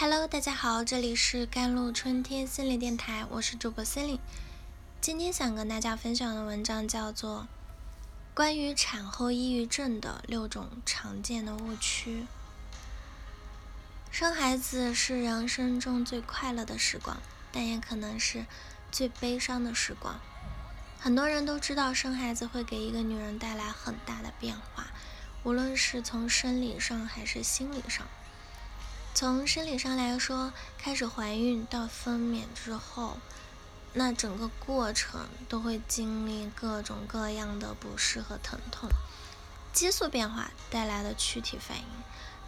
[0.00, 4.20] Hello，大家好，这里是甘露春天心理电台，我是主播心灵。
[5.00, 7.48] 今天想跟大家分享的文章叫做
[8.32, 12.20] 《关于产后抑郁症的六种常见的误区》。
[14.12, 17.20] 生孩子是人生中最快乐的时光，
[17.50, 18.46] 但也可能是
[18.92, 20.20] 最悲伤的时光。
[21.00, 24.86] 很多人都知道，生孩子会给一个女人带来很大的变化，
[25.42, 28.06] 无论是从生理上还是心理上。
[29.18, 33.18] 从生理上来说，开始怀孕到分娩之后，
[33.92, 38.88] 那整个过程都会经历各种各样的不适和疼痛。
[39.72, 41.84] 激素变化带来的躯体反应，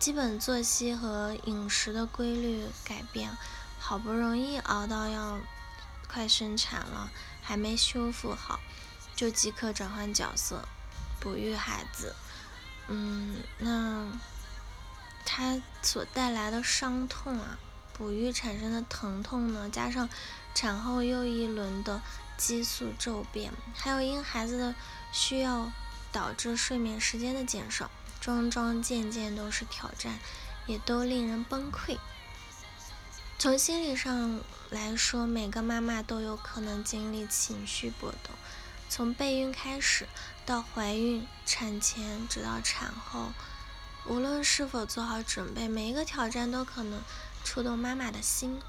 [0.00, 3.30] 基本作息和饮食的规律改变，
[3.78, 5.38] 好不容易熬到要
[6.08, 8.58] 快生产了，还没修复好，
[9.14, 10.66] 就即刻转换角色，
[11.20, 12.16] 哺育孩子。
[12.88, 14.10] 嗯，那。
[15.28, 17.58] 它所带来的伤痛啊，
[17.92, 20.08] 哺育产生的疼痛呢，加上
[20.54, 22.00] 产后又一轮的
[22.38, 24.74] 激素骤变，还有因孩子的
[25.12, 25.72] 需要
[26.12, 30.18] 导致睡眠时间的减少，桩桩件件都是挑战，
[30.66, 31.98] 也都令人崩溃。
[33.38, 38.34] 从心理上来说，每个妈妈都有可能经历情绪波动，
[38.88, 40.06] 从备孕开始，
[40.46, 43.32] 到怀孕、产前，直到产后。
[44.08, 47.00] 无论是否做好准备，每一个挑战都可能
[47.42, 48.60] 触动妈妈的心。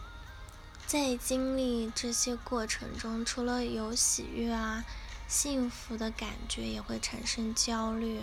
[0.86, 4.84] 在经历这些过程中，除了有喜悦啊、
[5.28, 8.22] 幸福的感觉，也会产生焦虑、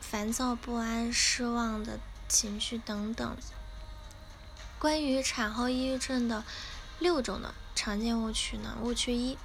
[0.00, 1.98] 烦躁不安、失望的
[2.28, 3.36] 情绪等等。
[4.78, 6.44] 关于产后抑郁症的
[6.98, 8.76] 六种的常见误区呢？
[8.82, 9.38] 误区一：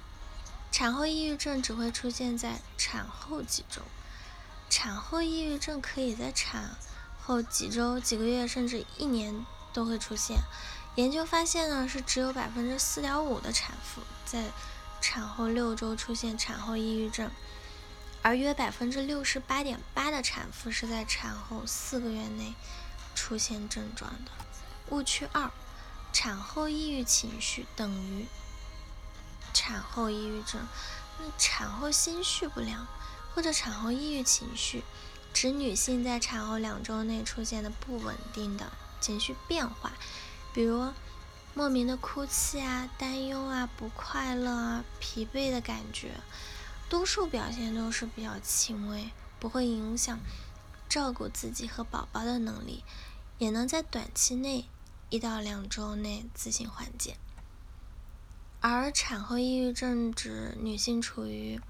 [0.70, 3.80] 产后抑郁症只会出现在产后几周。
[4.76, 6.76] 产后抑郁症可以在产
[7.22, 10.38] 后几周、几个月，甚至一年都会出现。
[10.96, 14.50] 研究发现呢，是只有百分之四点五的产妇在
[15.00, 17.30] 产后六周出现产后抑郁症，
[18.20, 22.54] 而约百分之六十八点八的产妇是在产后四个月内
[23.14, 24.32] 出现症状的。
[24.90, 25.52] 误区二：
[26.12, 28.26] 产后抑郁情绪等于
[29.52, 30.60] 产后抑郁症。
[31.20, 32.88] 那产后心绪不良。
[33.34, 34.84] 或者产后抑郁情绪，
[35.32, 39.92] 指女性在产后两周内出现的不稳定的情绪变化，
[40.52, 40.92] 比如
[41.52, 46.20] 莫名的哭泣啊、担忧啊、不快乐啊、疲惫的感觉，
[46.88, 50.20] 多数表现都是比较轻微，不会影响
[50.88, 52.84] 照顾自己和宝宝的能力，
[53.38, 54.66] 也能在短期内
[55.10, 57.16] 一到两周内自行缓解。
[58.60, 61.60] 而产后抑郁症指女性处于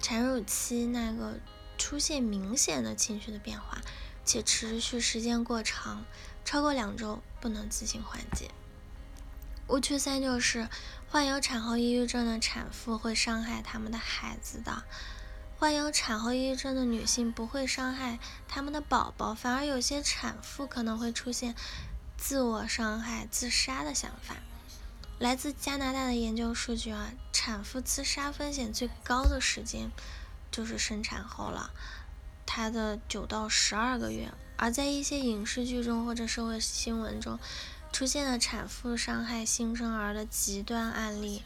[0.00, 1.38] 产乳期那个
[1.78, 3.80] 出现明显的情绪的变化，
[4.24, 6.04] 且持续时间过长，
[6.44, 8.50] 超过两周不能自行缓解。
[9.68, 10.68] 误区三就是
[11.08, 14.82] 患有产后抑郁症的产妇会伤害他们的孩子的，
[15.56, 18.18] 患有产后抑郁症的女性不会伤害
[18.48, 21.54] 他们的宝宝，反而有些产妇可能会出现
[22.16, 24.36] 自我伤害、自杀的想法。
[25.20, 29.90] 来自加拿大的研究数据啊，产妇自杀风险最高的时间
[30.50, 31.72] 就是生产后了，
[32.46, 34.32] 它的九到十二个月。
[34.56, 37.38] 而在一些影视剧中或者社会新闻中
[37.92, 41.42] 出现的产妇伤害新生儿的极端案例，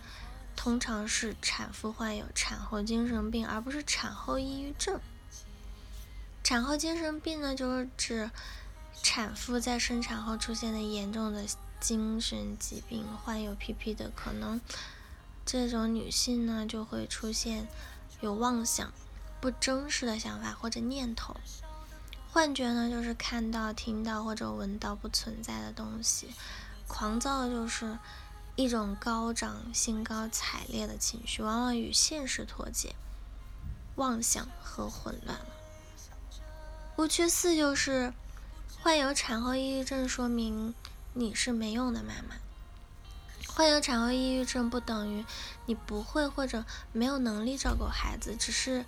[0.55, 5.01] 通常是产妇患有产后精神病，而不是产后抑郁症。
[6.45, 8.31] 产后精神病呢，就是指
[9.03, 11.45] 产妇在生产后出现的严重的。
[11.85, 14.59] 精神疾病患有 PP 的可能，
[15.45, 17.69] 这种女性呢就会出现
[18.23, 18.91] 有妄想、
[19.39, 21.37] 不真实的想法或者念头。
[22.33, 26.31] 幻觉呢就是看到、听到或者闻到不存在的东西。
[26.89, 27.99] 狂躁就是
[28.57, 32.95] 一种高涨、兴高采烈的情绪，往往与现实脱节。
[33.97, 35.39] 妄想和混乱。
[36.97, 38.15] 误区四就是
[38.81, 40.75] 患有产后抑郁症，说明。
[41.15, 42.37] 你是没用的妈妈。
[43.47, 45.25] 患有产后抑郁症不等于
[45.67, 48.85] 你不会或者没有能力照顾孩子，只是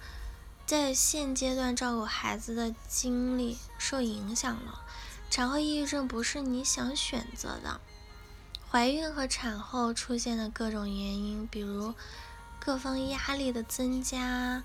[0.67, 4.83] 在现阶段照顾孩子的精力受影响了。
[5.31, 7.81] 产后抑郁症不是你想选择的。
[8.69, 11.95] 怀孕和产后出现的各种原因，比如
[12.59, 14.65] 各方压力的增加，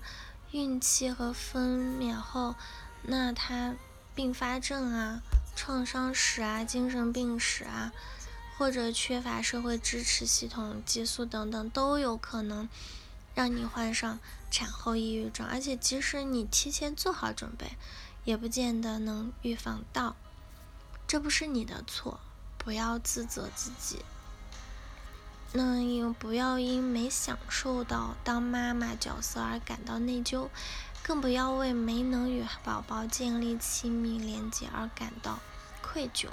[0.50, 2.56] 孕期和分娩后，
[3.02, 3.76] 那它
[4.14, 5.20] 并发症啊。
[5.54, 7.92] 创伤史啊，精神病史啊，
[8.58, 12.68] 或者缺乏社会支持系统、激素等等，都有可能
[13.34, 14.18] 让你患上
[14.50, 15.46] 产后抑郁症。
[15.46, 17.76] 而且，即使你提前做好准备，
[18.24, 20.16] 也不见得能预防到。
[21.06, 22.20] 这不是你的错，
[22.56, 24.04] 不要自责自己。
[25.54, 30.48] 那也不要因没享受到当妈妈角色而感到内疚，
[31.02, 35.40] 更不要为没能与宝宝建立亲密连接而感到
[35.82, 36.28] 愧疚。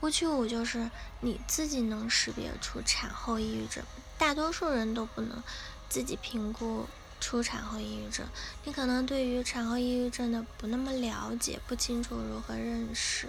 [0.00, 0.90] 误区五就是
[1.20, 3.82] 你自己能识别出产后抑郁症，
[4.16, 5.42] 大多数人都不能
[5.88, 6.86] 自己评估
[7.20, 8.26] 出产后抑郁症。
[8.64, 13.28] 你可能对于产后抑郁症的不那么了解，不清楚如何认识、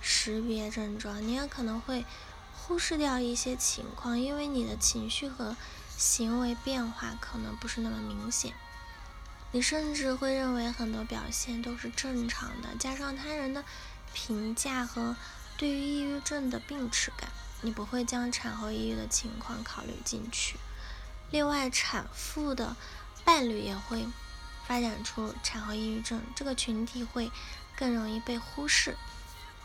[0.00, 2.04] 识别症状，你也可能会。
[2.58, 5.54] 忽视掉一些情况，因为你的情绪和
[5.96, 8.54] 行为变化可能不是那么明显，
[9.56, 13.64] 你甚至会认为很多表现都是正常的，加上他人的
[14.12, 15.16] 评价和
[15.56, 17.30] 对于抑郁症的病耻感，
[17.62, 20.58] 你不会将产后抑郁的情况考虑进去。
[21.30, 22.76] 另外，产妇的
[23.24, 24.06] 伴侣也会
[24.66, 27.32] 发展出产后抑郁症，这个群体会
[27.78, 28.94] 更容易被忽视，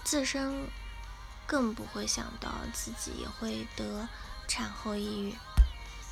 [0.05, 0.69] 自身。
[1.47, 4.07] 更不会想到自己也会得
[4.47, 5.35] 产后抑郁。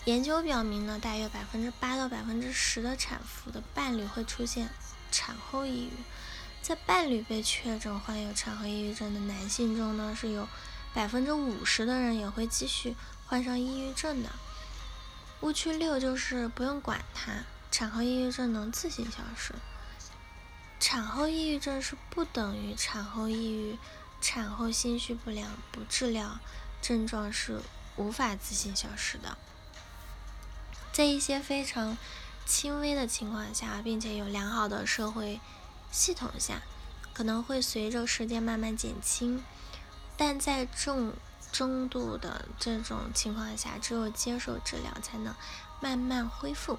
[0.09, 4.67] 研究表明呢，大约百分之八到百分之十的产妇的伴侣会出现
[5.11, 5.91] 产后抑郁。
[6.63, 10.47] 在伴侣被确诊患有产后抑郁症的男性中呢，是有
[10.95, 12.95] 百分之五十的人也会继续
[13.27, 14.31] 患上抑郁症的。
[15.41, 19.53] 误区六就是不用管它，产后抑郁症能自行消失。
[20.79, 23.77] 产后抑郁症是不等于产后抑郁。
[24.19, 26.39] 产后心绪不良不治疗，
[26.81, 27.61] 症状是
[27.95, 29.37] 无法自行消失的。
[30.99, 31.97] 在一些非常
[32.45, 35.39] 轻微的情况下，并且有良好的社会
[35.89, 36.61] 系统下，
[37.13, 39.41] 可能会随着时间慢慢减轻。
[40.17, 41.13] 但在重
[41.53, 45.33] 中度的这种情况下，只有接受治疗才能
[45.79, 46.77] 慢慢恢复。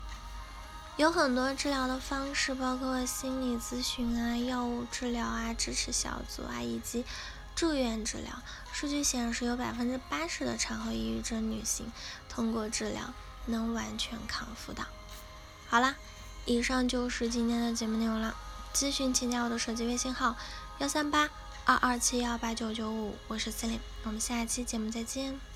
[0.99, 7.06] 有很多治疗的方式，包括心理咨询啊、药物治疗啊、支持小组啊，以及
[7.55, 8.43] 住院治疗。
[8.70, 11.90] 数据显示，有百分之八十的产后抑郁症女性
[12.28, 13.14] 通过治疗
[13.46, 14.87] 能完全康复的。
[15.69, 15.96] 好啦，
[16.44, 18.37] 以上就是今天的节目内容了。
[18.72, 20.37] 咨询请加我的手机微信号：
[20.78, 21.28] 幺三八
[21.64, 25.50] 二二七幺八九九五，我是 Celine，我们下一期节目再见。